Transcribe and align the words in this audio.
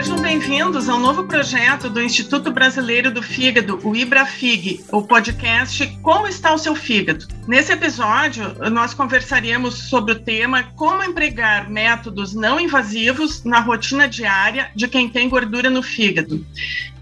Sejam 0.00 0.18
bem-vindos 0.18 0.88
ao 0.88 0.98
novo 0.98 1.24
projeto 1.24 1.90
do 1.90 2.00
Instituto 2.00 2.50
Brasileiro 2.50 3.10
do 3.10 3.22
Fígado, 3.22 3.78
o 3.86 3.94
IBRAFIG, 3.94 4.82
o 4.90 5.02
podcast 5.02 5.86
Como 6.00 6.26
está 6.26 6.54
o 6.54 6.58
seu 6.58 6.74
fígado? 6.74 7.28
Nesse 7.46 7.74
episódio, 7.74 8.44
nós 8.70 8.94
conversaremos 8.94 9.74
sobre 9.74 10.12
o 10.12 10.18
tema 10.18 10.62
como 10.74 11.04
empregar 11.04 11.68
métodos 11.68 12.32
não 12.32 12.58
invasivos 12.58 13.44
na 13.44 13.60
rotina 13.60 14.08
diária 14.08 14.70
de 14.74 14.88
quem 14.88 15.06
tem 15.06 15.28
gordura 15.28 15.68
no 15.68 15.82
fígado. 15.82 16.46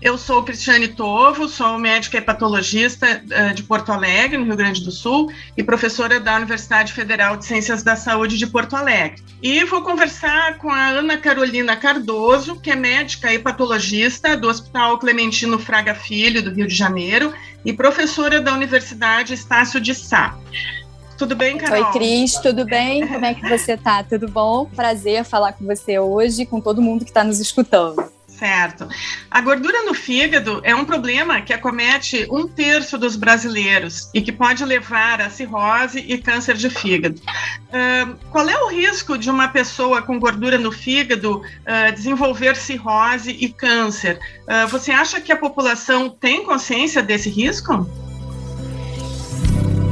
Eu 0.00 0.16
sou 0.16 0.44
Cristiane 0.44 0.86
Tovo, 0.86 1.48
sou 1.48 1.76
médica 1.76 2.18
hepatologista 2.18 3.20
uh, 3.24 3.52
de 3.52 3.64
Porto 3.64 3.90
Alegre, 3.90 4.38
no 4.38 4.44
Rio 4.44 4.56
Grande 4.56 4.84
do 4.84 4.92
Sul, 4.92 5.32
e 5.56 5.62
professora 5.62 6.20
da 6.20 6.36
Universidade 6.36 6.92
Federal 6.92 7.36
de 7.36 7.44
Ciências 7.44 7.82
da 7.82 7.96
Saúde 7.96 8.38
de 8.38 8.46
Porto 8.46 8.76
Alegre. 8.76 9.20
E 9.42 9.64
vou 9.64 9.82
conversar 9.82 10.56
com 10.58 10.70
a 10.70 10.90
Ana 10.90 11.18
Carolina 11.18 11.76
Cardoso, 11.76 12.60
que 12.60 12.70
é 12.70 12.76
médica 12.76 13.32
hepatologista 13.32 14.36
do 14.36 14.48
Hospital 14.48 14.98
Clementino 14.98 15.58
Fraga 15.58 15.96
Filho, 15.96 16.42
do 16.42 16.52
Rio 16.52 16.68
de 16.68 16.74
Janeiro, 16.74 17.32
e 17.64 17.72
professora 17.72 18.40
da 18.40 18.54
Universidade 18.54 19.34
Estácio 19.34 19.80
de 19.80 19.96
Sá. 19.96 20.38
Tudo 21.16 21.34
bem, 21.34 21.58
Carol? 21.58 21.86
Oi, 21.86 21.92
Cris, 21.92 22.34
tudo 22.34 22.64
bem? 22.64 23.04
Como 23.04 23.24
é 23.24 23.34
que 23.34 23.48
você 23.48 23.76
tá? 23.76 24.04
Tudo 24.04 24.28
bom? 24.28 24.64
Prazer 24.66 25.24
falar 25.24 25.54
com 25.54 25.66
você 25.66 25.98
hoje, 25.98 26.46
com 26.46 26.60
todo 26.60 26.80
mundo 26.80 27.04
que 27.04 27.10
está 27.10 27.24
nos 27.24 27.40
escutando. 27.40 28.16
Certo. 28.38 28.88
A 29.28 29.40
gordura 29.40 29.82
no 29.82 29.92
fígado 29.92 30.60
é 30.62 30.72
um 30.72 30.84
problema 30.84 31.40
que 31.40 31.52
acomete 31.52 32.24
um 32.30 32.46
terço 32.46 32.96
dos 32.96 33.16
brasileiros 33.16 34.08
e 34.14 34.22
que 34.22 34.30
pode 34.30 34.64
levar 34.64 35.20
a 35.20 35.28
cirrose 35.28 35.98
e 35.98 36.16
câncer 36.18 36.54
de 36.54 36.70
fígado. 36.70 37.20
Uh, 37.20 38.16
qual 38.30 38.48
é 38.48 38.56
o 38.62 38.68
risco 38.68 39.18
de 39.18 39.28
uma 39.28 39.48
pessoa 39.48 40.02
com 40.02 40.20
gordura 40.20 40.56
no 40.56 40.70
fígado 40.70 41.38
uh, 41.38 41.92
desenvolver 41.92 42.54
cirrose 42.54 43.32
e 43.32 43.48
câncer? 43.48 44.20
Uh, 44.42 44.68
você 44.68 44.92
acha 44.92 45.20
que 45.20 45.32
a 45.32 45.36
população 45.36 46.08
tem 46.08 46.44
consciência 46.44 47.02
desse 47.02 47.28
risco? 47.28 47.88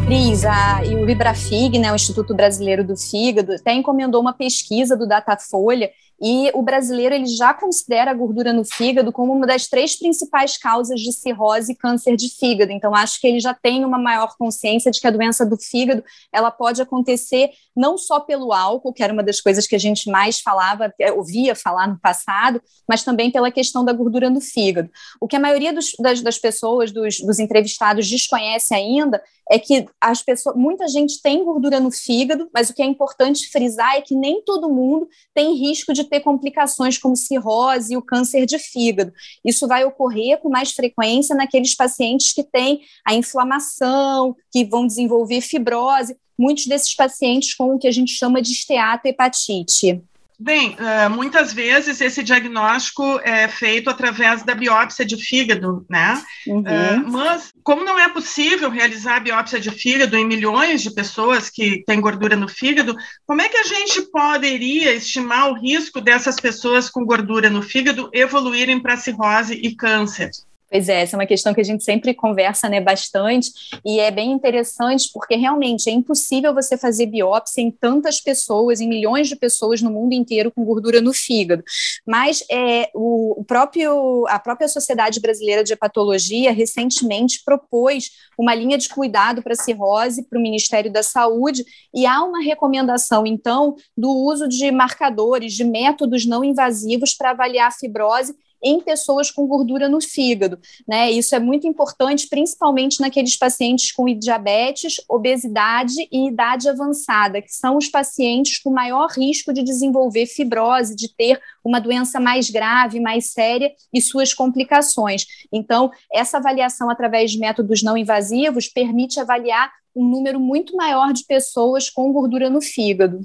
Cris, 0.07 0.43
e 0.89 0.95
o 0.95 1.11
Ibrafig, 1.11 1.81
né, 1.81 1.91
o 1.91 1.97
Instituto 1.97 2.33
Brasileiro 2.33 2.85
do 2.85 2.97
Fígado, 2.97 3.53
até 3.53 3.75
encomendou 3.75 4.21
uma 4.21 4.33
pesquisa 4.33 4.97
do 4.97 5.05
Datafolha 5.05 5.91
e 6.21 6.51
o 6.55 6.63
brasileiro 6.63 7.15
ele 7.15 7.27
já 7.27 7.53
considera 7.53 8.11
a 8.11 8.15
gordura 8.15 8.53
no 8.53 8.65
fígado 8.65 9.13
como 9.13 9.33
uma 9.33 9.47
das 9.47 9.67
três 9.67 9.97
principais 9.99 10.57
causas 10.57 11.01
de 11.01 11.13
cirrose 11.13 11.73
e 11.73 11.77
câncer 11.77 12.17
de 12.17 12.29
fígado. 12.29 12.73
Então, 12.73 12.95
acho 12.95 13.21
que 13.21 13.27
ele 13.27 13.41
já 13.41 13.53
tem 13.53 13.85
uma 13.85 13.99
maior 13.99 14.35
consciência 14.39 14.91
de 14.91 15.01
que 15.01 15.07
a 15.07 15.11
doença 15.11 15.45
do 15.45 15.57
fígado 15.57 16.03
ela 16.33 16.51
pode 16.51 16.81
acontecer 16.81 17.51
não 17.77 17.99
só 17.99 18.19
pelo 18.21 18.53
álcool, 18.53 18.93
que 18.93 19.03
era 19.03 19.13
uma 19.13 19.23
das 19.23 19.41
coisas 19.41 19.67
que 19.67 19.77
a 19.77 19.79
gente 19.79 20.11
mais 20.11 20.41
falava, 20.41 20.93
é, 20.99 21.13
ouvia 21.13 21.55
falar 21.55 21.87
no 21.87 22.01
passado, 22.01 22.63
mas 22.89 23.05
também 23.05 23.31
pela 23.31 23.51
questão 23.51 23.85
da 23.85 23.93
gordura 23.93 24.31
no 24.31 24.41
fígado. 24.41 24.91
O 25.21 25.29
que 25.29 25.37
a 25.37 25.41
maioria 25.41 25.73
dos, 25.73 25.93
das, 26.01 26.23
das, 26.23 26.39
pessoas, 26.39 26.91
dos, 26.91 27.21
dos 27.21 27.39
entrevistados, 27.39 28.09
desconhece 28.09 28.75
ainda 28.75 29.23
é 29.51 29.59
que 29.59 29.87
as 30.01 30.23
pessoas, 30.23 30.57
muita 30.57 30.89
gente 30.89 31.21
tem 31.23 31.45
gordura 31.45 31.79
no 31.79 31.91
fígado, 31.91 32.49
mas 32.53 32.71
o 32.71 32.75
que 32.75 32.83
é 32.83 32.87
importante 32.87 33.49
frisar 33.51 33.95
é 33.95 34.01
que 34.01 34.15
nem 34.15 34.43
todo 34.43 34.73
mundo 34.73 35.09
tem 35.35 35.55
risco 35.55 35.93
de 35.93 36.05
ter 36.07 36.21
complicações 36.21 36.99
como 36.99 37.17
cirrose 37.17 37.95
e 37.95 37.97
o 37.97 38.03
câncer 38.03 38.47
de 38.47 38.59
fígado. 38.59 39.13
Isso 39.45 39.67
vai 39.67 39.85
ocorrer 39.85 40.39
com 40.41 40.49
mais 40.49 40.73
frequência 40.73 41.35
naqueles 41.35 41.75
pacientes 41.75 42.33
que 42.33 42.43
têm 42.43 42.81
a 43.07 43.15
inflamação, 43.15 44.35
que 44.51 44.65
vão 44.65 44.87
desenvolver 44.87 45.41
fibrose, 45.41 46.17
muitos 46.39 46.67
desses 46.67 46.95
pacientes 46.95 47.55
com 47.55 47.75
o 47.75 47.79
que 47.79 47.89
a 47.89 47.93
gente 47.93 48.13
chama 48.13 48.41
de 48.41 48.53
esteatohepatite. 48.53 50.03
Bem, 50.39 50.77
uh, 50.79 51.09
muitas 51.09 51.53
vezes 51.53 51.99
esse 52.01 52.23
diagnóstico 52.23 53.19
é 53.25 53.49
feito 53.49 53.89
através 53.89 54.43
da 54.43 54.55
biópsia 54.55 55.05
de 55.05 55.17
fígado, 55.17 55.87
né? 55.89 56.23
Uhum. 56.47 56.61
Uh, 56.61 57.11
mas, 57.11 57.53
como 57.63 57.83
não 57.83 57.99
é 57.99 58.07
possível 58.09 58.69
realizar 58.69 59.17
a 59.17 59.21
biópsia 59.21 59.59
de 59.59 59.71
fígado 59.71 60.15
em 60.15 60.27
milhões 60.27 60.83
de 60.83 60.91
pessoas 60.91 61.49
que 61.49 61.83
têm 61.87 62.03
gordura 62.03 62.37
no 62.37 62.49
fígado, 62.49 62.95
como 63.27 63.41
é 63.41 63.49
que 63.49 63.57
a 63.57 63.65
gente 63.65 64.03
poderia 64.11 64.93
estimar 64.93 65.51
o 65.51 65.55
risco 65.55 66.03
dessas 66.03 66.37
pessoas 66.37 66.91
com 66.91 67.07
gordura 67.07 67.49
no 67.49 67.63
fígado 67.63 68.11
evoluírem 68.13 68.79
para 68.79 68.99
cirrose 68.99 69.55
e 69.55 69.75
câncer? 69.75 70.31
Pois 70.69 70.89
é, 70.89 71.03
essa 71.03 71.15
é 71.15 71.19
uma 71.19 71.27
questão 71.27 71.55
que 71.55 71.61
a 71.61 71.65
gente 71.65 71.85
sempre 71.85 72.13
conversa 72.13 72.69
né, 72.69 72.81
bastante 72.81 73.51
e 73.85 74.01
é 74.01 74.11
bem 74.11 74.33
interessante 74.33 75.09
porque 75.13 75.37
realmente 75.37 75.89
é 75.89 75.93
impossível 75.93 76.53
você 76.53 76.77
fazer 76.77 77.07
biópsia 77.07 77.63
em 77.63 77.71
tantas 77.71 78.21
pessoas, 78.21 78.81
em 78.81 78.89
milhões 78.89 79.29
de 79.29 79.37
pessoas 79.37 79.81
no 79.81 79.91
mundo 79.91 80.13
inteiro 80.13 80.51
com 80.51 80.65
gordura 80.65 81.01
no 81.01 81.13
fígado. 81.13 81.63
Mas 82.05 82.45
é, 82.51 82.91
o, 82.93 83.41
o 83.41 83.45
próprio, 83.45 84.27
a 84.29 84.41
própria 84.41 84.67
Sociedade 84.67 85.21
Brasileira 85.21 85.63
de 85.63 85.73
Hepatologia 85.73 86.53
recentemente 86.53 87.43
propôs 87.45 88.11
uma 88.37 88.55
linha 88.55 88.77
de 88.77 88.89
cuidado 88.89 89.43
para 89.43 89.55
cirrose 89.55 90.29
para 90.29 90.39
o 90.39 90.43
Ministério 90.43 90.93
da 90.93 91.03
Saúde 91.03 91.65
e 91.95 92.07
há 92.07 92.23
uma 92.25 92.43
recomendação, 92.43 93.25
então, 93.25 93.77
do 93.97 94.11
uso 94.11 94.49
de 94.49 94.71
marcadores, 94.73 95.53
de 95.53 95.63
métodos 95.63 96.27
não 96.27 96.45
invasivos 96.45 97.15
para 97.15 97.31
avaliar 97.31 97.69
a 97.69 97.73
fibrose 97.73 98.35
em 98.63 98.81
pessoas 98.81 99.31
com 99.31 99.47
gordura 99.47 99.89
no 99.89 100.01
fígado. 100.01 100.59
Né? 100.87 101.11
Isso 101.11 101.35
é 101.35 101.39
muito 101.39 101.67
importante, 101.67 102.29
principalmente 102.29 103.01
naqueles 103.01 103.37
pacientes 103.37 103.93
com 103.93 104.07
diabetes, 104.07 104.97
obesidade 105.09 105.95
e 106.11 106.29
idade 106.29 106.69
avançada, 106.69 107.43
que 107.43 107.53
são 107.53 107.77
os 107.77 107.89
pacientes 107.89 108.59
com 108.59 108.71
maior 108.71 109.11
risco 109.11 109.53
de 109.53 109.63
desenvolver 109.63 110.27
fibrose, 110.27 110.95
de 110.95 111.15
ter 111.15 111.41
uma 111.65 111.81
doença 111.81 112.21
mais 112.21 112.51
grave, 112.51 113.01
mais 113.01 113.31
séria 113.33 113.73
e 113.93 114.01
suas 114.01 114.33
complicações. 114.33 115.27
Então, 115.53 115.91
essa 116.13 116.39
avaliação 116.39 116.91
através 116.91 117.33
de 117.33 117.39
métodos 117.39 117.83
não 117.83 117.97
invasivos 117.97 118.69
permite 118.69 119.21
avaliar 119.21 119.71
um 119.95 120.05
número 120.05 120.39
muito 120.39 120.77
maior 120.77 121.13
de 121.13 121.25
pessoas 121.25 121.89
com 121.89 122.13
gordura 122.13 122.51
no 122.51 122.61
fígado. 122.61 123.21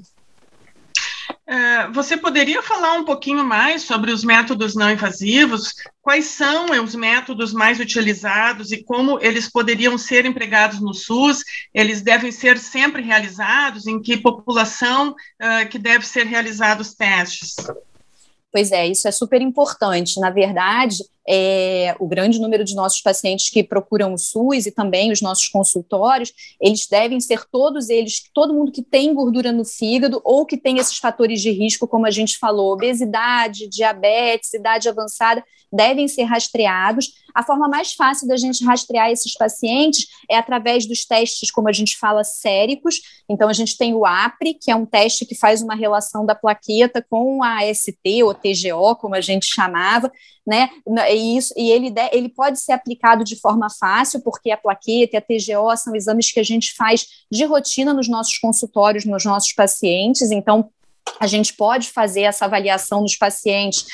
É, 1.52 1.86
você 1.88 2.16
poderia 2.16 2.62
falar 2.62 2.94
um 2.94 3.04
pouquinho 3.04 3.44
mais 3.44 3.82
sobre 3.82 4.10
os 4.10 4.24
métodos 4.24 4.74
não 4.74 4.90
invasivos? 4.90 5.74
Quais 6.00 6.24
são 6.24 6.82
os 6.82 6.94
métodos 6.94 7.52
mais 7.52 7.78
utilizados 7.78 8.72
e 8.72 8.82
como 8.82 9.18
eles 9.20 9.50
poderiam 9.50 9.98
ser 9.98 10.24
empregados 10.24 10.80
no 10.80 10.94
SUS? 10.94 11.44
Eles 11.74 12.00
devem 12.00 12.32
ser 12.32 12.56
sempre 12.56 13.02
realizados? 13.02 13.86
Em 13.86 14.00
que 14.00 14.16
população 14.16 15.10
uh, 15.10 15.68
que 15.68 15.78
deve 15.78 16.06
ser 16.06 16.24
realizados 16.24 16.88
os 16.88 16.94
testes? 16.94 17.54
Pois 18.50 18.72
é, 18.72 18.86
isso 18.86 19.06
é 19.06 19.12
super 19.12 19.42
importante. 19.42 20.18
Na 20.20 20.30
verdade, 20.30 21.04
é, 21.28 21.94
o 22.00 22.06
grande 22.06 22.40
número 22.40 22.64
de 22.64 22.74
nossos 22.74 23.00
pacientes 23.00 23.48
que 23.48 23.62
procuram 23.62 24.12
o 24.14 24.18
SUS 24.18 24.66
e 24.66 24.72
também 24.72 25.12
os 25.12 25.20
nossos 25.20 25.48
consultórios, 25.48 26.32
eles 26.60 26.86
devem 26.86 27.20
ser 27.20 27.44
todos 27.50 27.88
eles, 27.88 28.22
todo 28.34 28.54
mundo 28.54 28.72
que 28.72 28.82
tem 28.82 29.14
gordura 29.14 29.52
no 29.52 29.64
fígado 29.64 30.20
ou 30.24 30.44
que 30.44 30.56
tem 30.56 30.78
esses 30.78 30.98
fatores 30.98 31.40
de 31.40 31.50
risco, 31.50 31.86
como 31.86 32.06
a 32.06 32.10
gente 32.10 32.38
falou, 32.38 32.72
obesidade, 32.72 33.68
diabetes, 33.68 34.54
idade 34.54 34.88
avançada, 34.88 35.44
devem 35.72 36.06
ser 36.06 36.24
rastreados. 36.24 37.12
A 37.34 37.42
forma 37.42 37.66
mais 37.66 37.94
fácil 37.94 38.28
da 38.28 38.36
gente 38.36 38.62
rastrear 38.62 39.10
esses 39.10 39.32
pacientes 39.32 40.06
é 40.30 40.36
através 40.36 40.86
dos 40.86 41.06
testes, 41.06 41.50
como 41.50 41.68
a 41.68 41.72
gente 41.72 41.96
fala, 41.96 42.22
séricos. 42.22 43.00
Então, 43.28 43.48
a 43.48 43.54
gente 43.54 43.76
tem 43.78 43.94
o 43.94 44.04
APRE, 44.04 44.54
que 44.54 44.70
é 44.70 44.76
um 44.76 44.84
teste 44.84 45.24
que 45.24 45.34
faz 45.34 45.62
uma 45.62 45.74
relação 45.74 46.26
da 46.26 46.34
plaqueta 46.34 47.04
com 47.08 47.42
a 47.42 47.60
AST, 47.62 48.22
ou 48.22 48.34
TGO, 48.34 48.96
como 48.96 49.14
a 49.14 49.20
gente 49.20 49.46
chamava, 49.46 50.12
né? 50.46 50.68
E, 51.14 51.36
isso, 51.36 51.52
e 51.56 51.70
ele, 51.70 51.92
ele 52.12 52.28
pode 52.28 52.58
ser 52.60 52.72
aplicado 52.72 53.24
de 53.24 53.36
forma 53.36 53.68
fácil, 53.70 54.20
porque 54.22 54.50
a 54.50 54.56
plaqueta 54.56 55.16
e 55.16 55.18
a 55.18 55.20
TGO 55.20 55.76
são 55.76 55.94
exames 55.94 56.30
que 56.32 56.40
a 56.40 56.44
gente 56.44 56.74
faz 56.74 57.06
de 57.30 57.44
rotina 57.44 57.92
nos 57.92 58.08
nossos 58.08 58.38
consultórios, 58.38 59.04
nos 59.04 59.24
nossos 59.24 59.52
pacientes. 59.52 60.30
Então, 60.30 60.70
a 61.22 61.26
gente 61.28 61.54
pode 61.54 61.90
fazer 61.90 62.22
essa 62.22 62.46
avaliação 62.46 63.02
dos 63.02 63.14
pacientes 63.16 63.84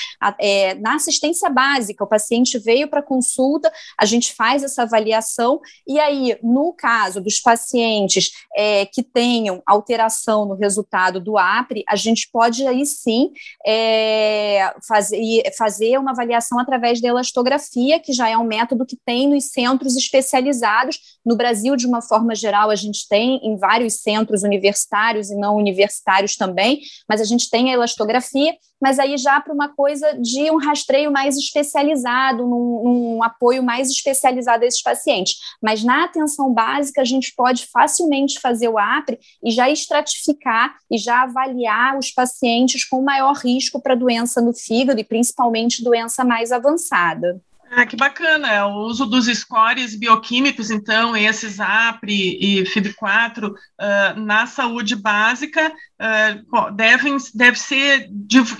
é, 0.41 0.75
na 0.77 0.95
assistência 0.95 1.51
básica. 1.51 2.03
O 2.03 2.09
paciente 2.09 2.59
veio 2.59 2.89
para 2.89 3.03
consulta, 3.03 3.71
a 4.01 4.07
gente 4.07 4.33
faz 4.33 4.63
essa 4.63 4.83
avaliação, 4.85 5.61
e 5.87 6.01
aí, 6.01 6.39
no 6.43 6.73
caso 6.73 7.21
dos 7.21 7.39
pacientes 7.39 8.31
é, 8.57 8.87
que 8.87 9.03
tenham 9.03 9.63
alteração 9.67 10.47
no 10.47 10.55
resultado 10.55 11.21
do 11.21 11.37
APRE, 11.37 11.85
a 11.87 11.97
gente 11.97 12.29
pode 12.33 12.67
aí 12.67 12.87
sim 12.87 13.31
é, 13.67 14.73
fazer, 14.89 15.43
fazer 15.57 15.99
uma 15.99 16.13
avaliação 16.13 16.59
através 16.59 16.99
da 16.99 17.09
elastografia, 17.09 18.01
que 18.01 18.15
já 18.15 18.29
é 18.29 18.39
um 18.39 18.45
método 18.45 18.87
que 18.87 18.97
tem 19.05 19.29
nos 19.29 19.51
centros 19.51 19.97
especializados. 19.97 20.99
No 21.25 21.37
Brasil, 21.37 21.77
de 21.77 21.87
uma 21.87 22.01
forma 22.01 22.35
geral, 22.35 22.71
a 22.71 22.75
gente 22.75 23.07
tem 23.07 23.39
em 23.43 23.59
vários 23.59 24.01
centros 24.01 24.43
universitários 24.43 25.31
e 25.31 25.37
não 25.37 25.57
universitários 25.57 26.35
também 26.35 26.81
mas 27.09 27.21
a 27.21 27.25
gente 27.25 27.51
tem 27.51 27.71
a 27.71 27.75
elastografia, 27.75 28.55
mas 28.81 28.99
aí 28.99 29.17
já 29.19 29.41
para 29.41 29.53
uma 29.53 29.69
coisa 29.69 30.19
de 30.21 30.51
um 30.51 30.57
rastreio 30.57 31.11
mais 31.11 31.37
especializado, 31.37 32.47
num, 32.47 32.83
num, 32.85 33.23
apoio 33.23 33.63
mais 33.63 33.91
especializado 33.91 34.65
a 34.65 34.67
esses 34.67 34.83
pacientes. 34.83 35.37
Mas 35.63 35.83
na 35.83 36.05
atenção 36.05 36.53
básica, 36.53 37.01
a 37.01 37.05
gente 37.05 37.35
pode 37.37 37.67
facilmente 37.67 38.41
fazer 38.41 38.69
o 38.69 38.79
APRE 38.79 39.19
e 39.45 39.51
já 39.51 39.69
estratificar 39.69 40.75
e 40.91 40.97
já 40.97 41.23
avaliar 41.23 41.99
os 41.99 42.11
pacientes 42.11 42.85
com 42.85 43.03
maior 43.03 43.35
risco 43.35 43.83
para 43.83 43.95
doença 43.95 44.41
no 44.41 44.55
fígado 44.55 45.01
e 45.01 45.05
principalmente 45.05 45.83
doença 45.83 46.25
mais 46.25 46.53
avançada. 46.53 47.41
Ah, 47.71 47.85
que 47.85 47.97
bacana, 47.97 48.51
é, 48.51 48.65
o 48.65 48.87
uso 48.87 49.05
dos 49.05 49.27
scores 49.27 49.95
bioquímicos, 49.95 50.71
então, 50.71 51.15
esses 51.17 51.61
APRI 51.61 52.39
e 52.41 52.63
FIB4 52.63 53.51
uh, 53.51 53.55
ah, 53.79 54.15
na 54.17 54.47
saúde 54.47 54.97
básica 54.97 55.71
uh, 55.71 56.71
devem, 56.73 57.17
deve 57.35 57.59
ser 57.59 58.09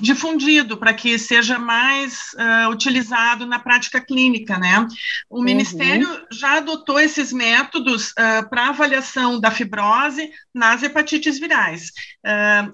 difundido 0.01 0.77
para 0.77 0.93
que 0.93 1.19
seja 1.19 1.59
mais 1.59 2.35
uh, 2.35 2.71
utilizado 2.71 3.47
na 3.47 3.59
prática 3.59 3.99
clínica, 4.01 4.59
né? 4.59 4.87
O 5.31 5.39
uhum. 5.39 5.45
Ministério 5.45 6.09
já 6.31 6.59
adotou 6.59 7.01
esses 7.01 7.33
métodos 7.33 8.13
para 8.51 8.69
avaliação 8.69 9.41
da 9.41 9.51
fibrose 9.51 10.31
nas 10.55 10.83
hepatites 10.83 11.39
virais. 11.39 11.93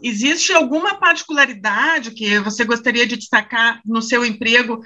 existe 0.03 0.53
alguma 0.53 0.95
particularidade 0.97 2.11
que 2.13 2.39
você 2.41 2.65
gostaria 2.65 3.07
de 3.07 3.17
destacar 3.17 3.81
no 3.85 4.01
seu 4.01 4.25
emprego 4.25 4.83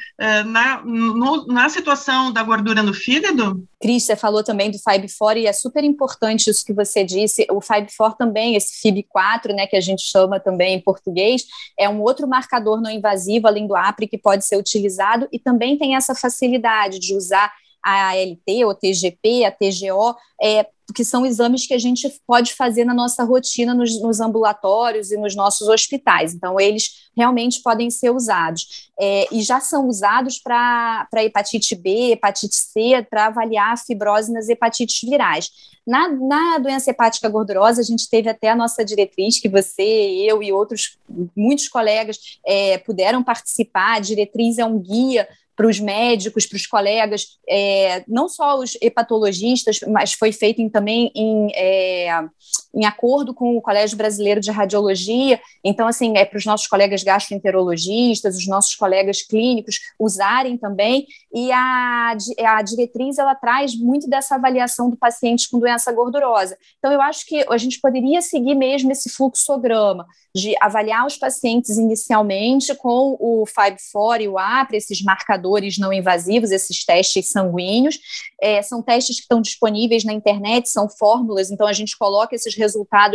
na, 0.47 0.83
no, 0.85 1.38
na 1.47 1.69
situação 1.69 2.33
da 2.33 2.43
gordura 2.43 2.83
no 2.83 2.93
fígado? 2.93 3.67
Cris, 3.81 4.05
você 4.05 4.17
falou 4.17 4.43
também 4.43 4.71
do 4.71 4.79
FIB4 4.79 5.37
e 5.37 5.47
é 5.47 5.53
super 5.53 5.85
importante 5.85 6.51
isso 6.51 6.65
que 6.65 6.73
você 6.73 7.05
disse. 7.05 7.47
O 7.51 7.61
FIB4 7.61 8.17
também, 8.17 8.57
esse 8.57 8.83
FIB4, 8.83 9.55
né, 9.55 9.67
que 9.67 9.77
a 9.77 9.81
gente 9.81 10.03
chama 10.03 10.41
também 10.41 10.75
em 10.75 10.81
português, 10.81 11.45
é 11.79 11.89
um 11.89 12.01
outro 12.03 12.27
marcador 12.27 12.81
não 12.81 12.91
invasivo, 12.91 13.47
além 13.47 13.67
do 13.67 13.77
APRI, 13.77 14.09
que 14.09 14.19
pode 14.19 14.45
ser 14.45 14.57
utilizado 14.57 15.29
e 15.33 15.39
também 15.39 15.79
tem 15.79 15.95
essa 15.95 16.15
facilidade 16.15 16.99
de 16.99 17.15
usar 17.15 17.53
a 17.85 18.11
ALT, 18.11 18.65
o 18.67 18.75
TGP, 18.75 19.45
a 19.45 19.51
TGO, 19.51 20.15
é, 20.41 20.67
que 20.95 21.05
são 21.05 21.27
exames 21.27 21.67
que 21.67 21.75
a 21.75 21.79
gente 21.79 22.09
pode 22.27 22.55
fazer 22.55 22.85
na 22.85 22.95
nossa 22.95 23.23
rotina 23.23 23.75
nos, 23.75 24.01
nos 24.01 24.21
ambulatórios 24.21 25.11
e 25.11 25.19
nos 25.19 25.37
nossos 25.37 25.69
hospitais. 25.69 26.35
Então, 26.35 26.59
eles 26.59 27.11
realmente 27.15 27.61
podem 27.63 27.91
ser 27.91 28.11
usados. 28.11 28.91
É, 28.99 29.27
e 29.31 29.43
já 29.43 29.61
são 29.61 29.87
usados 29.87 30.39
para 30.39 31.07
hepatite 31.17 31.75
B, 31.75 32.13
hepatite 32.13 32.57
C, 32.57 33.07
para 33.09 33.27
avaliar 33.27 33.75
a 33.75 33.77
fibrose 33.77 34.33
nas 34.33 34.49
hepatites 34.49 35.09
virais. 35.09 35.51
Na, 35.87 36.09
na 36.09 36.59
doença 36.59 36.91
hepática 36.91 37.29
gordurosa, 37.29 37.81
a 37.81 37.85
gente 37.85 38.09
teve 38.09 38.29
até 38.29 38.51
a 38.51 38.57
nossa 38.57 38.85
diretriz, 38.85 39.41
que 39.41 39.49
você, 39.49 39.83
eu 39.83 40.43
e 40.43 40.53
outros, 40.53 40.99
muitos 41.37 41.69
colegas 41.69 42.39
é, 42.47 42.79
puderam 42.79 43.23
participar. 43.23 43.97
A 43.97 44.01
diretriz 44.01 44.59
é 44.59 44.65
um 44.65 44.79
guia 44.79 45.29
para 45.59 45.67
os 45.67 45.81
médicos, 45.81 46.47
para 46.47 46.55
os 46.55 46.69
colegas, 46.69 47.37
é, 47.49 48.05
não 48.07 48.29
só 48.29 48.61
os 48.61 48.79
hepatologistas, 48.81 49.81
mas 49.89 50.13
foi 50.13 50.31
feito 50.31 50.63
em, 50.63 50.69
também 50.69 51.11
em, 51.17 51.49
é, 51.53 52.25
em 52.79 52.85
acordo 52.85 53.35
com 53.35 53.57
o 53.57 53.61
Colégio 53.61 53.97
Brasileiro 53.97 54.41
de 54.41 54.53
Radiologia. 54.53 55.41
Então, 55.65 55.89
assim, 55.89 56.17
é 56.17 56.25
para 56.25 56.39
os 56.39 56.47
nossos 56.47 56.69
colegas 56.69 57.03
gastroenterologistas, 57.03 58.37
os 58.37 58.47
nossos 58.47 58.77
colegas 58.77 59.21
clínicos 59.21 59.81
usarem 59.99 60.57
também. 60.57 61.05
E 61.35 61.51
a, 61.51 62.17
a 62.47 62.63
diretriz 62.63 63.19
ela 63.19 63.35
traz 63.35 63.77
muito 63.77 64.09
dessa 64.09 64.37
avaliação 64.37 64.89
do 64.89 64.97
paciente 64.97 65.51
com 65.51 65.59
doença 65.59 65.91
gordurosa. 65.91 66.57
Então, 66.79 66.93
eu 66.93 67.03
acho 67.03 67.27
que 67.27 67.45
a 67.51 67.59
gente 67.59 67.81
poderia 67.81 68.23
seguir 68.23 68.55
mesmo 68.55 68.93
esse 68.93 69.09
fluxograma 69.11 70.07
de 70.33 70.55
avaliar 70.61 71.05
os 71.05 71.17
pacientes 71.17 71.79
inicialmente 71.79 72.73
com 72.77 73.17
o 73.19 73.45
FIB4 73.45 74.21
e 74.21 74.29
o 74.29 74.39
APRE, 74.39 74.77
esses 74.77 75.03
marcadores 75.03 75.79
não 75.79 75.93
invasivos, 75.93 76.53
esses 76.53 76.85
testes 76.85 77.33
sanguíneos. 77.33 77.99
É, 78.41 78.63
são 78.63 78.81
testes 78.81 79.17
que 79.17 79.23
estão 79.23 79.41
disponíveis 79.41 80.05
na 80.05 80.13
internet, 80.13 80.69
são 80.69 80.89
fórmulas, 80.89 81.51
então 81.51 81.67
a 81.67 81.73
gente 81.73 81.99
coloca 81.99 82.37
esses 82.37 82.55
resultados 82.55 82.68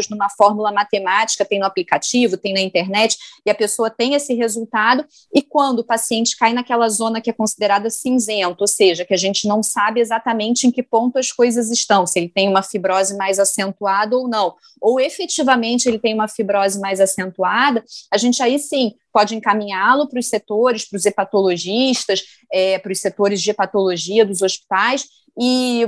numa 0.10 0.30
fórmula 0.30 0.72
matemática, 0.72 1.46
tem 1.46 1.60
no 1.60 1.66
aplicativo, 1.66 2.38
tem 2.38 2.54
na 2.54 2.62
internet, 2.62 3.18
e 3.46 3.50
a 3.50 3.56
pessoa 3.56 3.90
tem 3.90 4.14
esse 4.14 4.34
resultado, 4.34 5.06
e 5.34 5.42
quando 5.42 5.80
o 5.80 5.84
paciente 5.84 6.38
cai 6.38 6.54
naquela 6.54 6.88
zona 6.90 7.22
que 7.22 7.30
é 7.30 7.34
considerada 7.34 7.90
cinzento, 7.90 8.62
ou 8.62 8.68
seja, 8.68 9.06
que 9.06 9.14
a 9.14 9.18
gente 9.18 9.48
não 9.48 9.62
sabe 9.62 10.00
exatamente 10.00 10.68
em 10.68 10.72
que 10.72 10.84
ponto 10.84 11.18
as 11.18 11.32
coisas 11.32 11.70
estão, 11.70 12.06
se 12.06 12.20
ele 12.20 12.30
tem 12.30 12.48
uma 12.48 12.64
fibrose 12.64 13.16
mais 13.18 13.40
acentuada 13.40 14.16
ou 14.16 14.28
não, 14.28 14.56
ou 14.82 15.00
efetivamente 15.00 15.88
ele 15.88 16.00
tem 16.00 16.14
uma 16.14 16.28
fibrose 16.28 16.80
mais 16.80 17.00
acentuada, 17.00 17.84
a 18.12 18.18
gente 18.18 18.42
aí 18.42 18.60
sim 18.60 18.94
pode 19.12 19.36
encaminhá-lo 19.36 20.10
para 20.10 20.20
os 20.20 20.28
setores, 20.28 20.90
para 20.90 20.98
os 20.98 21.06
hepatologistas, 21.06 22.24
é, 22.52 22.80
para 22.80 22.92
os 22.92 23.00
setores 23.00 23.42
de 23.42 23.52
hepatologia 23.52 24.26
dos 24.26 24.42
hospitais, 24.42 25.06
e 25.40 25.88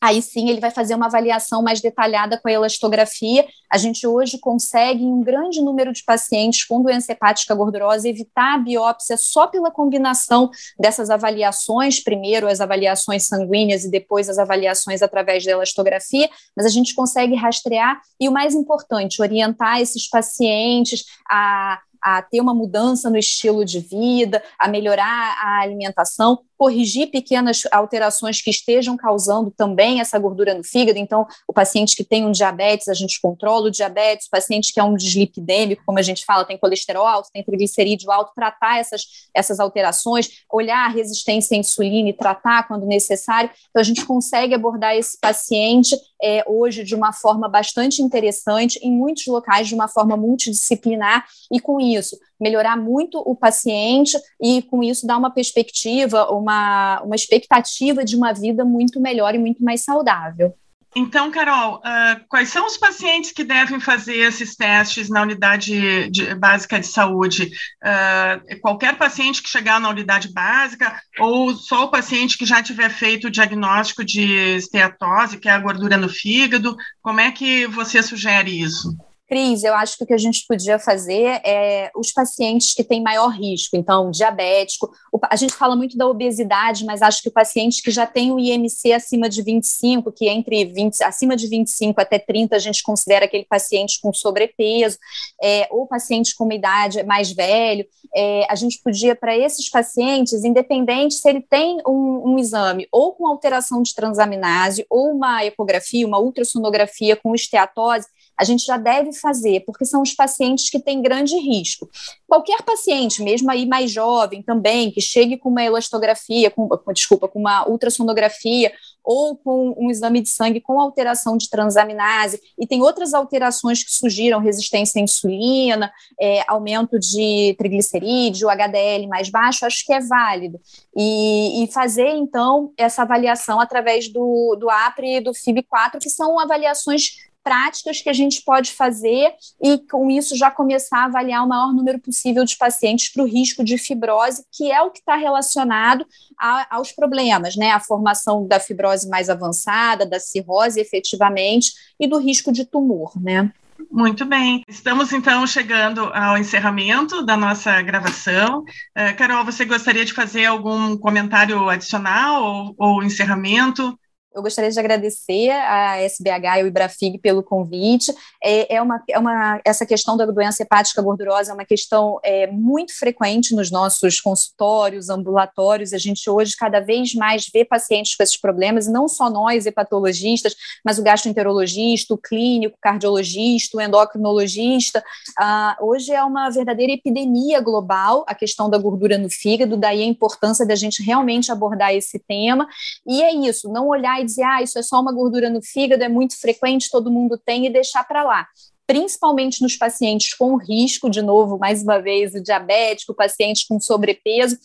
aí 0.00 0.20
sim 0.20 0.48
ele 0.48 0.60
vai 0.60 0.70
fazer 0.70 0.94
uma 0.94 1.06
avaliação 1.06 1.62
mais 1.62 1.80
detalhada 1.80 2.38
com 2.38 2.48
a 2.48 2.52
elastografia. 2.52 3.46
A 3.70 3.78
gente 3.78 4.06
hoje 4.06 4.38
consegue, 4.38 5.02
em 5.02 5.12
um 5.12 5.22
grande 5.22 5.60
número 5.60 5.92
de 5.92 6.04
pacientes 6.04 6.64
com 6.64 6.82
doença 6.82 7.12
hepática 7.12 7.54
gordurosa, 7.54 8.08
evitar 8.08 8.54
a 8.54 8.58
biópsia 8.58 9.16
só 9.16 9.46
pela 9.46 9.70
combinação 9.70 10.50
dessas 10.78 11.10
avaliações, 11.10 12.02
primeiro 12.02 12.46
as 12.46 12.60
avaliações 12.60 13.26
sanguíneas 13.26 13.84
e 13.84 13.90
depois 13.90 14.28
as 14.28 14.38
avaliações 14.38 15.02
através 15.02 15.44
da 15.44 15.52
elastografia, 15.52 16.28
mas 16.56 16.66
a 16.66 16.70
gente 16.70 16.94
consegue 16.94 17.34
rastrear 17.34 18.00
e, 18.20 18.28
o 18.28 18.32
mais 18.32 18.54
importante, 18.54 19.20
orientar 19.22 19.80
esses 19.80 20.08
pacientes 20.08 21.04
a 21.30 21.80
a 22.06 22.22
ter 22.22 22.40
uma 22.40 22.54
mudança 22.54 23.10
no 23.10 23.16
estilo 23.16 23.64
de 23.64 23.80
vida, 23.80 24.40
a 24.60 24.68
melhorar 24.68 25.36
a 25.40 25.60
alimentação, 25.62 26.38
corrigir 26.56 27.10
pequenas 27.10 27.62
alterações 27.70 28.40
que 28.40 28.50
estejam 28.50 28.96
causando 28.96 29.50
também 29.50 30.00
essa 30.00 30.18
gordura 30.18 30.54
no 30.54 30.64
fígado. 30.64 30.98
Então, 30.98 31.26
o 31.46 31.52
paciente 31.52 31.94
que 31.94 32.04
tem 32.04 32.24
um 32.24 32.32
diabetes, 32.32 32.88
a 32.88 32.94
gente 32.94 33.20
controla 33.20 33.66
o 33.66 33.70
diabetes, 33.70 34.26
o 34.26 34.30
paciente 34.30 34.72
que 34.72 34.80
é 34.80 34.82
um 34.82 34.94
dislipidêmico, 34.94 35.82
como 35.84 35.98
a 35.98 36.02
gente 36.02 36.24
fala, 36.24 36.44
tem 36.44 36.58
colesterol 36.58 37.06
alto, 37.06 37.30
tem 37.32 37.44
triglicerídeo 37.44 38.10
alto, 38.10 38.32
tratar 38.34 38.78
essas, 38.78 39.02
essas 39.34 39.60
alterações, 39.60 40.28
olhar 40.50 40.86
a 40.86 40.88
resistência 40.88 41.56
à 41.56 41.60
insulina 41.60 42.08
e 42.08 42.12
tratar 42.12 42.66
quando 42.66 42.86
necessário. 42.86 43.50
Então, 43.70 43.80
a 43.80 43.84
gente 43.84 44.04
consegue 44.04 44.54
abordar 44.54 44.96
esse 44.96 45.18
paciente 45.20 45.96
é, 46.22 46.42
hoje 46.46 46.82
de 46.82 46.94
uma 46.94 47.12
forma 47.12 47.48
bastante 47.48 48.00
interessante, 48.02 48.78
em 48.82 48.90
muitos 48.90 49.26
locais 49.26 49.68
de 49.68 49.74
uma 49.74 49.88
forma 49.88 50.16
multidisciplinar, 50.16 51.26
e 51.52 51.60
com 51.60 51.80
isso 51.80 52.16
melhorar 52.40 52.76
muito 52.76 53.18
o 53.18 53.34
paciente 53.34 54.16
e, 54.40 54.62
com 54.62 54.82
isso, 54.82 55.06
dar 55.06 55.16
uma 55.16 55.30
perspectiva, 55.30 56.30
uma, 56.30 56.45
uma 56.52 57.14
expectativa 57.14 58.04
de 58.04 58.16
uma 58.16 58.32
vida 58.32 58.64
muito 58.64 59.00
melhor 59.00 59.34
e 59.34 59.38
muito 59.38 59.62
mais 59.62 59.82
saudável. 59.82 60.54
Então, 60.98 61.30
Carol, 61.30 61.76
uh, 61.76 62.24
quais 62.26 62.48
são 62.48 62.66
os 62.66 62.78
pacientes 62.78 63.30
que 63.30 63.44
devem 63.44 63.78
fazer 63.78 64.16
esses 64.16 64.56
testes 64.56 65.10
na 65.10 65.20
unidade 65.20 66.08
de, 66.08 66.34
básica 66.34 66.80
de 66.80 66.86
saúde? 66.86 67.50
Uh, 67.84 68.60
qualquer 68.62 68.96
paciente 68.96 69.42
que 69.42 69.48
chegar 69.50 69.78
na 69.78 69.90
unidade 69.90 70.32
básica 70.32 70.98
ou 71.18 71.54
só 71.54 71.84
o 71.84 71.90
paciente 71.90 72.38
que 72.38 72.46
já 72.46 72.62
tiver 72.62 72.88
feito 72.88 73.26
o 73.26 73.30
diagnóstico 73.30 74.02
de 74.02 74.56
esteatose, 74.56 75.36
que 75.36 75.50
é 75.50 75.52
a 75.52 75.58
gordura 75.58 75.98
no 75.98 76.08
fígado? 76.08 76.74
Como 77.02 77.20
é 77.20 77.30
que 77.30 77.66
você 77.66 78.02
sugere 78.02 78.58
isso? 78.58 78.96
Cris, 79.28 79.64
eu 79.64 79.74
acho 79.74 79.98
que 79.98 80.04
o 80.04 80.06
que 80.06 80.14
a 80.14 80.18
gente 80.18 80.44
podia 80.46 80.78
fazer 80.78 81.40
é 81.44 81.90
os 81.96 82.12
pacientes 82.12 82.72
que 82.72 82.84
têm 82.84 83.02
maior 83.02 83.28
risco, 83.28 83.76
então, 83.76 84.08
diabético. 84.10 84.88
a 85.28 85.34
gente 85.34 85.52
fala 85.52 85.74
muito 85.74 85.96
da 85.96 86.06
obesidade, 86.06 86.84
mas 86.84 87.02
acho 87.02 87.22
que 87.22 87.28
o 87.28 87.32
paciente 87.32 87.82
que 87.82 87.90
já 87.90 88.06
tem 88.06 88.30
o 88.30 88.38
IMC 88.38 88.92
acima 88.92 89.28
de 89.28 89.42
25, 89.42 90.12
que 90.12 90.28
entre 90.28 90.64
20, 90.66 91.02
acima 91.02 91.34
de 91.34 91.48
25 91.48 92.00
até 92.00 92.20
30, 92.20 92.54
a 92.54 92.58
gente 92.60 92.84
considera 92.84 93.24
aquele 93.24 93.44
paciente 93.44 93.98
com 94.00 94.12
sobrepeso, 94.12 94.96
é, 95.42 95.66
ou 95.72 95.88
paciente 95.88 96.34
com 96.36 96.44
uma 96.44 96.54
idade 96.54 97.02
mais 97.02 97.32
velho, 97.32 97.84
é, 98.14 98.46
a 98.48 98.54
gente 98.54 98.80
podia, 98.82 99.16
para 99.16 99.36
esses 99.36 99.68
pacientes, 99.68 100.44
independente 100.44 101.14
se 101.14 101.28
ele 101.28 101.40
tem 101.40 101.78
um, 101.86 102.32
um 102.32 102.38
exame 102.38 102.86
ou 102.92 103.12
com 103.12 103.26
alteração 103.26 103.82
de 103.82 103.92
transaminase, 103.92 104.86
ou 104.88 105.10
uma 105.10 105.44
ecografia, 105.44 106.06
uma 106.06 106.20
ultrassonografia 106.20 107.16
com 107.16 107.34
esteatose, 107.34 108.06
a 108.38 108.44
gente 108.44 108.64
já 108.64 108.76
deve 108.76 109.12
fazer, 109.12 109.64
porque 109.64 109.84
são 109.84 110.02
os 110.02 110.12
pacientes 110.12 110.68
que 110.68 110.78
têm 110.78 111.02
grande 111.02 111.36
risco. 111.36 111.88
Qualquer 112.26 112.62
paciente, 112.62 113.22
mesmo 113.22 113.50
aí 113.50 113.66
mais 113.66 113.90
jovem 113.90 114.42
também, 114.42 114.90
que 114.90 115.00
chegue 115.00 115.36
com 115.38 115.48
uma 115.48 115.64
elastografia, 115.64 116.50
com, 116.50 116.68
desculpa, 116.92 117.28
com 117.28 117.38
uma 117.38 117.68
ultrassonografia 117.68 118.72
ou 119.02 119.36
com 119.36 119.72
um 119.78 119.88
exame 119.88 120.20
de 120.20 120.28
sangue 120.28 120.60
com 120.60 120.80
alteração 120.80 121.36
de 121.36 121.48
transaminase, 121.48 122.40
e 122.58 122.66
tem 122.66 122.82
outras 122.82 123.14
alterações 123.14 123.84
que 123.84 123.92
surgiram, 123.92 124.40
resistência 124.40 125.00
à 125.00 125.04
insulina, 125.04 125.92
é, 126.20 126.42
aumento 126.48 126.98
de 126.98 127.54
triglicerídeo, 127.56 128.50
HDL 128.50 129.06
mais 129.06 129.30
baixo, 129.30 129.64
acho 129.64 129.86
que 129.86 129.92
é 129.92 130.00
válido. 130.00 130.60
E, 130.96 131.62
e, 131.62 131.72
fazer, 131.72 132.08
então, 132.16 132.72
essa 132.76 133.02
avaliação 133.02 133.60
através 133.60 134.08
do, 134.08 134.56
do 134.58 134.68
APRE 134.68 135.16
e 135.16 135.20
do 135.20 135.30
FIB4, 135.30 136.00
que 136.00 136.10
são 136.10 136.40
avaliações 136.40 137.10
práticas 137.46 138.02
que 138.02 138.08
a 138.08 138.12
gente 138.12 138.42
pode 138.42 138.72
fazer 138.72 139.32
e, 139.62 139.78
com 139.88 140.10
isso, 140.10 140.36
já 140.36 140.50
começar 140.50 140.98
a 140.98 141.04
avaliar 141.04 141.44
o 141.44 141.48
maior 141.48 141.72
número 141.72 142.00
possível 142.00 142.44
de 142.44 142.56
pacientes 142.56 143.08
para 143.08 143.22
o 143.22 143.26
risco 143.26 143.62
de 143.62 143.78
fibrose, 143.78 144.44
que 144.50 144.72
é 144.72 144.82
o 144.82 144.90
que 144.90 144.98
está 144.98 145.14
relacionado 145.14 146.04
a, 146.36 146.74
aos 146.74 146.90
problemas, 146.90 147.54
né? 147.54 147.70
A 147.70 147.78
formação 147.78 148.48
da 148.48 148.58
fibrose 148.58 149.08
mais 149.08 149.30
avançada, 149.30 150.04
da 150.04 150.18
cirrose, 150.18 150.80
efetivamente, 150.80 151.70
e 152.00 152.08
do 152.08 152.18
risco 152.18 152.50
de 152.50 152.64
tumor, 152.64 153.12
né? 153.14 153.52
Muito 153.92 154.24
bem. 154.24 154.64
Estamos 154.66 155.12
então 155.12 155.46
chegando 155.46 156.10
ao 156.12 156.36
encerramento 156.36 157.24
da 157.24 157.36
nossa 157.36 157.80
gravação. 157.80 158.62
Uh, 158.62 159.16
Carol, 159.16 159.44
você 159.44 159.64
gostaria 159.64 160.04
de 160.04 160.12
fazer 160.12 160.46
algum 160.46 160.96
comentário 160.96 161.68
adicional 161.68 162.42
ou, 162.42 162.74
ou 162.76 163.04
encerramento? 163.04 163.96
Eu 164.36 164.42
gostaria 164.42 164.70
de 164.70 164.78
agradecer 164.78 165.48
a 165.48 165.96
SBH 165.96 166.58
e 166.58 166.62
o 166.64 166.66
Ibrafig 166.66 167.16
pelo 167.16 167.42
convite. 167.42 168.14
É, 168.44 168.74
é, 168.74 168.82
uma, 168.82 169.02
é 169.08 169.18
uma, 169.18 169.58
essa 169.64 169.86
questão 169.86 170.14
da 170.14 170.26
doença 170.26 170.62
hepática 170.62 171.00
gordurosa 171.00 171.52
é 171.52 171.54
uma 171.54 171.64
questão 171.64 172.20
é, 172.22 172.46
muito 172.46 172.94
frequente 172.94 173.54
nos 173.54 173.70
nossos 173.70 174.20
consultórios, 174.20 175.08
ambulatórios. 175.08 175.94
A 175.94 175.98
gente 175.98 176.28
hoje 176.28 176.54
cada 176.54 176.80
vez 176.80 177.14
mais 177.14 177.48
vê 177.50 177.64
pacientes 177.64 178.14
com 178.14 178.22
esses 178.22 178.36
problemas, 178.36 178.86
e 178.86 178.92
não 178.92 179.08
só 179.08 179.30
nós, 179.30 179.64
hepatologistas, 179.64 180.54
mas 180.84 180.98
o 180.98 181.02
gastroenterologista, 181.02 182.12
o 182.12 182.18
clínico, 182.18 182.76
o 182.76 182.80
cardiologista, 182.80 183.78
o 183.78 183.80
endocrinologista. 183.80 185.02
Ah, 185.38 185.78
hoje 185.80 186.12
é 186.12 186.22
uma 186.22 186.50
verdadeira 186.50 186.92
epidemia 186.92 187.58
global 187.58 188.22
a 188.28 188.34
questão 188.34 188.68
da 188.68 188.76
gordura 188.76 189.16
no 189.16 189.30
fígado, 189.30 189.78
daí 189.78 190.02
a 190.02 190.06
importância 190.06 190.66
da 190.66 190.74
gente 190.74 191.02
realmente 191.02 191.50
abordar 191.50 191.94
esse 191.94 192.18
tema. 192.18 192.68
E 193.06 193.22
é 193.22 193.32
isso, 193.32 193.72
não 193.72 193.88
olhar 193.88 194.25
dizer, 194.26 194.42
ah, 194.42 194.62
isso 194.62 194.78
é 194.78 194.82
só 194.82 195.00
uma 195.00 195.12
gordura 195.12 195.48
no 195.48 195.62
fígado, 195.62 196.04
é 196.04 196.08
muito 196.08 196.38
frequente, 196.38 196.90
todo 196.90 197.10
mundo 197.10 197.38
tem, 197.38 197.66
e 197.66 197.70
deixar 197.70 198.04
para 198.04 198.22
lá 198.22 198.46
principalmente 198.86 199.62
nos 199.62 199.76
pacientes 199.76 200.32
com 200.32 200.56
risco, 200.56 201.10
de 201.10 201.20
novo, 201.20 201.58
mais 201.58 201.82
uma 201.82 202.00
vez, 202.00 202.34
o 202.34 202.42
diabético, 202.42 203.12
pacientes 203.12 203.64
com 203.66 203.80
sobrepeso, 203.80 204.56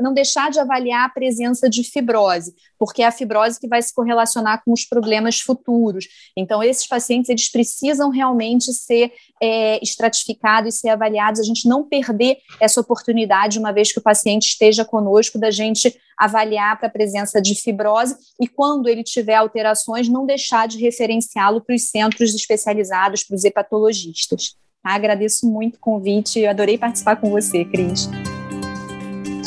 não 0.00 0.14
deixar 0.14 0.50
de 0.50 0.60
avaliar 0.60 1.06
a 1.06 1.08
presença 1.08 1.68
de 1.68 1.82
fibrose, 1.82 2.54
porque 2.78 3.02
é 3.02 3.06
a 3.06 3.10
fibrose 3.10 3.58
que 3.58 3.66
vai 3.66 3.82
se 3.82 3.92
correlacionar 3.92 4.62
com 4.64 4.72
os 4.72 4.84
problemas 4.84 5.40
futuros. 5.40 6.06
Então, 6.36 6.62
esses 6.62 6.86
pacientes, 6.86 7.28
eles 7.28 7.50
precisam 7.50 8.10
realmente 8.10 8.72
ser 8.72 9.12
é, 9.42 9.82
estratificados 9.82 10.74
e 10.74 10.78
ser 10.78 10.90
avaliados, 10.90 11.40
a 11.40 11.44
gente 11.44 11.68
não 11.68 11.82
perder 11.82 12.38
essa 12.60 12.80
oportunidade, 12.80 13.58
uma 13.58 13.72
vez 13.72 13.90
que 13.90 13.98
o 13.98 14.02
paciente 14.02 14.46
esteja 14.46 14.84
conosco, 14.84 15.38
da 15.38 15.50
gente 15.50 15.96
avaliar 16.18 16.78
para 16.78 16.88
a 16.88 16.90
presença 16.90 17.40
de 17.40 17.54
fibrose 17.54 18.16
e, 18.40 18.48
quando 18.48 18.88
ele 18.88 19.02
tiver 19.02 19.34
alterações, 19.34 20.08
não 20.08 20.26
deixar 20.26 20.66
de 20.66 20.78
referenciá-lo 20.78 21.60
para 21.60 21.74
os 21.74 21.88
centros 21.88 22.34
especializados, 22.34 23.24
para 23.24 23.34
os 23.34 23.44
hepatologistas. 23.44 24.56
Agradeço 24.82 25.50
muito 25.50 25.76
o 25.76 25.80
convite, 25.80 26.38
eu 26.38 26.50
adorei 26.50 26.78
participar 26.78 27.16
com 27.16 27.30
você, 27.30 27.64
Cris. 27.64 28.08